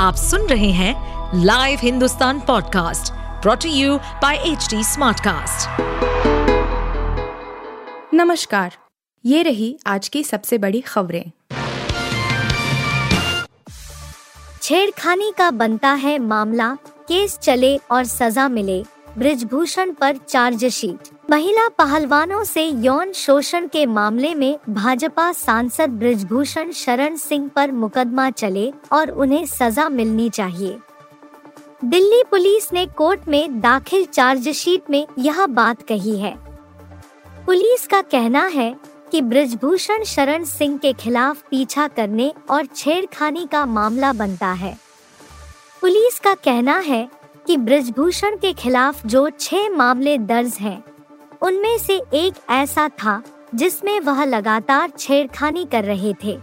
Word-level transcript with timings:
आप 0.00 0.14
सुन 0.14 0.46
रहे 0.46 0.70
हैं 0.70 1.40
live 1.44 1.78
Hindustan 1.82 2.38
podcast 2.40 3.12
brought to 3.42 3.68
you 3.70 3.96
by 4.22 4.36
H 4.36 4.68
smartcast. 4.84 5.80
नमस्कार 8.14 8.76
ये 9.24 9.42
रही 9.42 9.78
आज 9.86 10.08
की 10.08 10.22
सबसे 10.24 10.58
बड़ी 10.58 10.80
खबरें 10.80 11.30
छेड़खानी 14.62 15.32
का 15.38 15.50
बनता 15.50 15.92
है 16.04 16.18
मामला 16.18 16.74
केस 17.08 17.38
चले 17.38 17.76
और 17.90 18.04
सजा 18.04 18.48
मिले 18.48 18.84
ब्रिजभूषण 19.18 19.92
पर 19.92 20.16
चार्जशीट 20.16 21.08
महिला 21.30 21.68
पहलवानों 21.68 22.44
से 22.44 22.64
यौन 22.66 23.12
शोषण 23.12 23.66
के 23.66 23.86
मामले 23.86 24.34
में 24.34 24.58
भाजपा 24.68 25.32
सांसद 25.32 25.90
ब्रिजभूषण 25.90 26.70
शरण 26.72 27.16
सिंह 27.16 27.48
पर 27.48 27.72
मुकदमा 27.72 28.30
चले 28.30 28.72
और 28.92 29.10
उन्हें 29.10 29.46
सजा 29.46 29.88
मिलनी 29.88 30.30
चाहिए। 30.30 30.78
दिल्ली 31.84 32.22
पुलिस 32.30 32.72
ने 32.72 32.86
कोर्ट 32.86 33.28
में 33.28 33.60
दाखिल 33.60 34.04
चार्जशीट 34.04 34.90
में 34.90 35.06
यह 35.18 35.46
बात 35.46 35.82
कही 35.82 36.18
है। 36.18 36.34
पुलिस 37.46 37.86
का 37.86 38.02
कहना 38.02 38.46
है 38.46 38.74
कि 39.12 39.20
ब्रिजभूषण 39.20 40.04
शरण 40.04 40.44
सिंह 40.44 40.78
के 40.78 40.92
खिलाफ 40.92 41.42
पीछा 41.50 41.88
करने 41.88 42.32
और 42.50 42.66
छेड़खानी 42.66 43.46
का 43.52 43.66
मामला 43.66 44.12
बनता 44.12 44.52
है। 44.52 44.76
पुलिस 45.80 46.20
का 46.20 46.34
कहना 46.34 46.78
है 46.78 47.08
कि 47.50 47.56
ब्रजभूषण 47.56 48.36
के 48.36 48.52
खिलाफ 48.52 49.06
जो 49.06 49.28
छह 49.30 49.68
मामले 49.68 50.16
दर्ज 50.18 50.54
हैं, 50.54 50.82
उनमें 51.42 51.78
से 51.78 51.94
एक 52.14 52.34
ऐसा 52.50 52.88
था 52.88 53.22
जिसमें 53.54 53.98
वह 54.00 54.24
लगातार 54.24 54.92
छेड़खानी 54.98 55.64
कर 55.64 55.84
रहे 55.84 56.12
थे। 56.24 56.36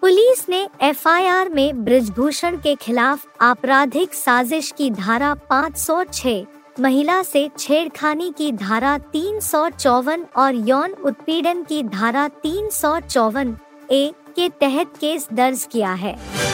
पुलिस 0.00 0.48
ने 0.48 0.66
एफआईआर 0.82 1.48
में 1.48 1.84
ब्रजभूषण 1.84 2.56
के 2.56 2.74
खिलाफ 2.74 3.26
आपराधिक 3.40 4.14
साजिश 4.14 4.72
की 4.78 4.90
धारा 4.90 5.34
506, 5.50 6.44
महिला 6.80 7.22
से 7.22 7.48
छेड़खानी 7.58 8.32
की 8.38 8.52
धारा 8.52 8.98
तीन 9.12 9.40
सौ 9.40 9.68
चौवन 9.70 10.26
और 10.36 10.54
यौन 10.68 10.92
उत्पीड़न 11.04 11.62
की 11.62 11.82
धारा 11.82 12.28
तीन 12.42 12.68
सौ 12.70 12.98
चौवन 13.00 13.56
ए 13.90 14.12
के 14.36 14.48
तहत 14.48 14.96
केस 15.00 15.28
दर्ज 15.32 15.68
किया 15.72 15.92
है। 15.94 16.49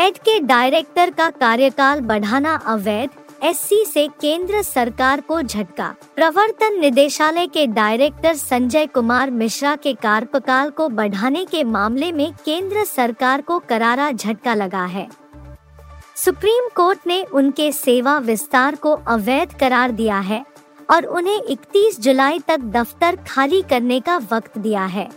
एड 0.00 0.18
के 0.18 0.38
डायरेक्टर 0.40 1.10
का 1.10 1.30
कार्यकाल 1.30 2.00
बढ़ाना 2.00 2.54
अवैध, 2.66 3.10
एससी 3.42 3.84
से 3.84 4.08
केंद्र 4.20 4.62
सरकार 4.62 5.20
को 5.20 5.42
झटका। 5.42 5.94
प्रवर्तन 6.16 6.78
निदेशालय 6.80 7.46
के 7.46 7.66
डायरेक्टर 7.66 8.34
संजय 8.34 8.86
कुमार 8.86 9.30
मिश्रा 9.30 9.76
के 9.76 9.92
कार्यकाल 9.94 10.70
को 10.70 10.88
बढ़ाने 10.88 11.44
के 11.44 11.64
मामले 11.64 12.12
में 12.12 12.32
केंद्र 12.44 12.84
सरकार 12.84 13.40
को 13.40 13.58
करारा 13.58 14.10
झटका 14.12 14.54
लगा 14.54 14.84
है। 14.84 15.08
सुप्रीम 16.16 16.68
कोर्ट 16.76 17.06
ने 17.06 17.22
उनके 17.22 17.72
सेवा 17.72 18.18
विस्तार 18.18 18.74
को 18.74 18.92
अवैध 19.08 19.58
करार 19.58 19.90
दिया 19.90 20.18
है 20.18 20.44
और 20.90 21.04
उन्हें 21.04 21.40
31 21.42 22.00
जुलाई 22.00 22.38
तक 22.38 22.60
दफ्तर 22.60 23.16
खाली 23.28 23.62
करने 23.62 24.00
का 24.00 24.16
वक्त 24.32 24.58
दिया 24.58 24.84
है। 24.84 25.08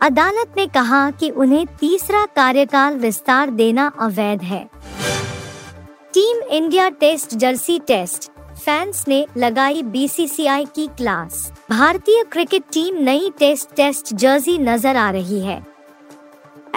अदालत 0.00 0.54
ने 0.56 0.66
कहा 0.66 1.10
कि 1.10 1.28
उन्हें 1.30 1.66
तीसरा 1.80 2.24
कार्यकाल 2.26 2.96
विस्तार 2.96 3.50
देना 3.52 3.86
अवैध 4.00 4.42
है। 4.42 4.64
Team 6.14 6.42
India 6.50 6.88
test 6.90 7.34
jersey 7.34 7.78
test. 7.78 8.30
Fans 8.56 9.04
ने 9.08 9.24
लगाई 9.36 9.82
बीसीसीआई 9.82 10.64
की 10.64 10.86
क्लास। 10.96 11.52
भारतीय 11.70 12.22
क्रिकेट 12.24 12.64
टीम 12.72 12.98
नई 13.04 13.30
टेस्ट 13.38 13.74
टेस्ट 13.76 14.14
जर्सी 14.14 14.58
नज़र 14.58 14.96
आ 14.96 15.10
रही 15.10 15.40
है। 15.40 15.62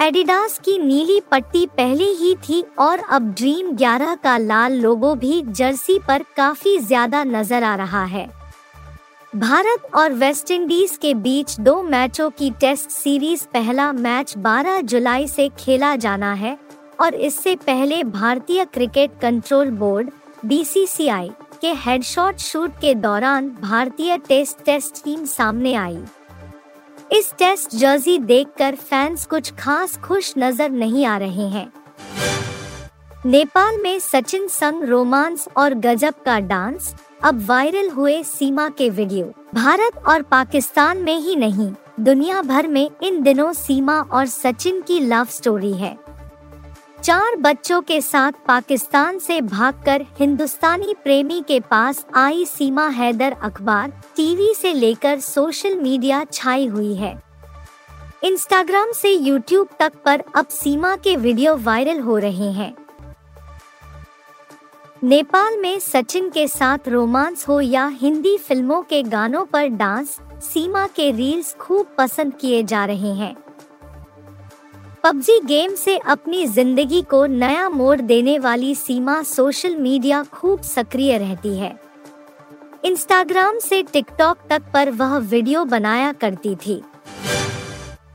एडिडास 0.00 0.58
की 0.58 0.78
नीली 0.78 1.20
पट्टी 1.30 1.66
पहले 1.76 2.04
ही 2.14 2.34
थी 2.38 2.62
और 2.78 2.98
अब 3.10 3.32
ड्रीम 3.34 3.70
11 3.76 4.14
का 4.14 4.36
लाल 4.38 4.80
लोगो 4.80 5.14
भी 5.16 5.40
जर्सी 5.42 5.98
पर 5.98 6.24
काफ़ी 6.36 6.78
ज़्यादा 6.78 7.22
नज़र 7.24 7.64
आ 7.64 7.74
रहा 7.74 8.04
है। 8.04 8.28
भारत 9.36 9.94
और 9.94 10.12
वेस्टइंडीज 10.12 10.96
के 10.96 11.12
बीच 11.14 11.58
दो 11.60 11.82
मैचों 11.82 12.28
की 12.30 12.50
टेस्ट 12.50 12.90
सीरीज़ 12.90 13.44
पहला 13.46 13.92
मैच 13.92 14.32
12 14.36 14.80
जुलाई 14.82 15.26
से 15.28 15.48
खेला 15.58 15.94
जाना 15.96 16.32
है 16.32 16.56
और 17.00 17.14
इससे 17.14 17.54
पहले 17.56 18.02
भारतीय 18.04 18.64
क्रिकेट 18.64 19.18
कंट्रोल 19.20 19.70
बोर्ड 19.70 20.10
बीसीसीआई 20.44 21.30
के 21.60 21.72
हेडशॉट 21.76 22.38
शूट 22.38 22.78
के 22.80 22.94
दौरान 22.94 23.50
भारतीय 23.62 24.16
टेस्ट 24.18 24.64
टेस्ट 24.64 25.02
टीम 25.04 25.24
सामने 25.24 25.74
आई। 25.74 25.98
इस 27.12 27.32
टेस्ट 27.38 27.76
जर्सी 27.76 28.18
देखकर 28.18 28.74
फैंस 28.74 29.26
कुछ 29.26 29.52
खास 29.54 29.96
खुश 29.96 30.32
नज़र 30.38 30.70
नहीं 30.70 31.04
आ 31.06 31.16
रहे 31.18 31.48
हैं। 31.48 31.72
नेपाल 33.26 33.82
में 33.82 33.98
सचिन 33.98 34.48
संग 34.48 34.84
रोमांस 34.84 35.48
और 35.56 35.74
गजब 35.74 36.14
का 36.24 36.38
डांस 36.40 36.94
अब 37.24 37.40
वायरल 37.46 37.88
हुए 37.90 38.22
सीमा 38.22 38.68
के 38.68 38.88
वीडियो। 38.90 39.32
भारत 39.54 39.96
और 40.08 40.22
पाकिस्तान 40.22 40.98
में 40.98 41.16
ही 41.16 41.34
नहीं, 41.36 41.70
दुनिया 42.00 42.42
भर 42.42 42.66
में 42.66 42.90
इन 43.02 43.22
दिनों 43.22 43.52
सीमा 43.52 43.98
और 44.02 44.26
सचिन 44.26 44.80
की 44.80 45.00
लव 45.00 45.24
स्टोरी 45.24 45.72
है। 45.72 45.96
चार 47.04 47.36
बच्चों 47.36 47.80
के 47.82 48.00
साथ 48.00 48.32
पाकिस्तान 48.48 49.18
से 49.18 49.40
भागकर 49.40 50.06
हिंदुस्तानी 50.18 50.94
प्रेमी 51.04 51.42
के 51.48 51.60
पास 51.60 52.04
आई 52.14 52.44
सीमा 52.44 52.86
हैदर 52.88 53.36
अखबार, 53.42 53.92
टीवी 54.16 54.54
से 54.54 54.72
लेकर 54.72 55.20
सोशल 55.20 55.76
मीडिया 55.76 56.24
छाई 56.24 56.66
हुई 56.66 56.94
है। 56.94 57.16
इंस्टाग्राम 58.24 58.92
से 58.92 59.12
यूट्यूब 59.12 59.68
तक 59.80 60.02
पर 60.04 60.22
अब 60.36 60.46
सीमा 60.46 60.96
के 60.96 61.16
वीडियो 61.16 61.56
वायरल 61.56 62.00
हो 62.00 62.18
रहे 62.18 62.52
हैं। 62.52 62.74
नेपाल 65.04 65.56
में 65.56 65.78
सचिन 65.80 66.28
के 66.30 66.46
साथ 66.48 66.88
रोमांस 66.88 67.46
हो 67.48 67.60
या 67.60 67.86
हिंदी 68.00 68.36
फ़िल्मों 68.38 68.80
के 68.82 69.02
गानों 69.02 69.44
पर 69.44 69.66
डांस, 69.68 70.16
सीमा 70.42 70.86
के 70.86 71.10
रील्स 71.10 71.54
खूब 71.54 71.94
पसंद 71.98 72.34
किए 72.34 72.62
जा 72.62 72.84
रहे 72.84 73.12
हैं। 73.14 73.34
पबजी 75.04 75.38
गेम 75.40 75.74
से 75.74 75.96
अपनी 75.98 76.46
ज़िंदगी 76.46 77.02
को 77.02 77.24
नया 77.26 77.68
मोड़ 77.68 78.00
देने 78.00 78.38
वाली 78.38 78.74
सीमा 78.74 79.22
सोशल 79.22 79.76
मीडिया 79.76 80.22
खूब 80.32 80.62
सक्रिय 80.62 81.16
रहती 81.18 81.56
है। 81.56 81.74
इंस्टाग्राम 82.84 83.58
से 83.58 83.82
टिकटॉक 83.82 84.38
तक 84.50 84.70
पर 84.74 84.90
वह 84.90 85.16
वीडियो 85.18 85.64
बनाया 85.66 86.12
करती 86.12 86.56
थी। 86.56 86.82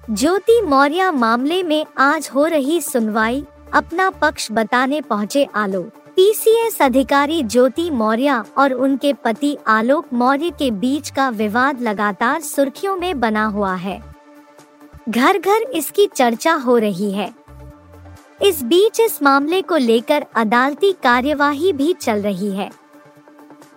ज्योति 0.10 0.62
मौर्य 0.62 1.12
मामले 1.12 1.64
में 1.64 1.86
आज 1.98 2.30
हो 2.36 2.46
रही 2.46 2.82
सुनवाई, 2.82 3.44
अपना 3.74 4.10
पक्ष 4.12 4.52
बताने 4.52 5.02
पहुँचे 5.02 5.48
आलोक। 5.56 6.03
पीसीएस 6.16 6.82
अधिकारी 6.82 7.44
ज्योति 7.44 7.90
मौर्य 7.90 8.44
और 8.58 8.74
उनके 8.74 9.14
पति 9.14 9.58
आलोक 9.68 10.14
मौर्य 10.14 10.50
के 10.50 10.72
बीच 10.72 11.10
का 11.10 11.30
विवाद 11.30 11.82
लगातार 11.82 12.42
सुर्खियों 12.42 12.96
में 12.96 13.20
बना 13.20 13.46
हुआ 13.46 13.76
है। 13.76 14.04
घर 15.10 15.38
घर 15.38 15.62
इसकी 15.62 16.08
चर्चा 16.16 16.54
हो 16.54 16.78
रही 16.78 17.12
है। 17.12 17.34
इस 18.42 18.64
बीच 18.64 19.00
इस 19.00 19.24
मामले 19.24 19.62
को 19.62 19.78
लेकर 19.78 20.26
अदालती 20.36 20.92
कार्यवाही 20.92 21.74
भी 21.74 21.94
चल 21.94 22.22
रही 22.22 22.52
है। 22.52 22.72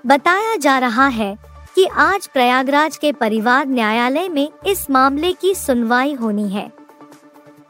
बताया 0.07 0.57
जा 0.57 0.79
रहा 0.79 1.07
है 1.07 1.39
कि 1.75 1.87
आज 1.87 2.27
प्रयागराज 2.27 2.97
के 2.97 3.13
परिवार 3.13 3.67
न्यायालय 3.67 4.29
में 4.29 4.49
इस 4.67 4.91
मामले 4.91 5.33
की 5.33 5.55
सुनवाई 5.55 6.15
होनी 6.15 6.49
है। 6.49 6.73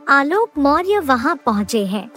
आलोक 0.09 0.59
मौर्य 0.59 0.99
वहाँ 0.99 1.37
पहुँचे 1.37 1.87
हैं। 1.87 2.11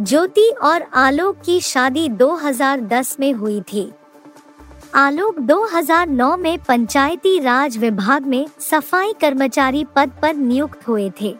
ज्योति 0.00 0.54
और 0.62 0.82
आलोक 0.94 1.36
की 1.44 1.60
शादी 1.60 2.08
2010 2.08 3.16
में 3.20 3.32
हुई 3.32 3.60
थी। 3.60 3.92
आलोक 4.94 5.38
2009 5.38 6.36
में 6.36 6.58
पंचायती 6.58 7.38
राज 7.38 7.76
विभाग 7.76 8.26
में 8.26 8.46
सफ़ाई 8.60 9.12
कर्मचारी 9.20 9.84
पद 9.96 10.12
पर 10.22 10.34
नियुक्त 10.34 10.88
हुए 10.88 11.12
थे। 11.20 11.36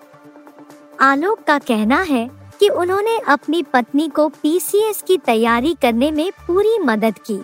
आलोक 1.00 1.40
का 1.46 1.58
कहना 1.58 2.02
है 2.02 2.30
कि 2.60 2.68
उन्होंने 2.68 3.18
अपनी 3.18 3.62
पत्नी 3.62 4.08
को 4.08 4.28
पीसीएस 4.28 5.02
की 5.02 5.16
तैयारी 5.16 5.76
करने 5.82 6.10
में 6.10 6.30
पूरी 6.46 6.78
मदद 6.78 7.18
की। 7.18 7.40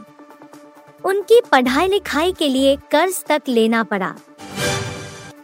उनकी 1.05 1.41
पढ़ाई 1.53 1.89
लिखाई 1.89 2.33
के 2.33 2.49
लिए 2.49 2.77
कर्ज 2.77 3.25
तक 3.25 3.43
लेना 3.49 3.85
पड़ा। 3.85 4.15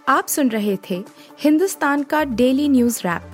आप 0.09 0.29
सुन 0.29 0.49
रहे 0.49 0.79
थे 0.91 1.05
हिंदुस्तान 1.41 2.03
का 2.03 2.25
डेली 2.25 2.69
न्यूज़ 2.69 3.01
रैप। 3.01 3.34